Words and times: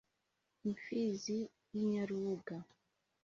Imfizi 0.69 1.37
y‘Inyarubuga 1.75 2.55